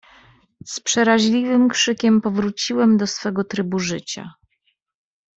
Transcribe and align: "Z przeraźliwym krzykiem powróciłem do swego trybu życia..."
"Z 0.65 0.79
przeraźliwym 0.79 1.69
krzykiem 1.69 2.21
powróciłem 2.21 2.97
do 2.97 3.07
swego 3.07 3.43
trybu 3.43 3.79
życia..." 3.79 4.33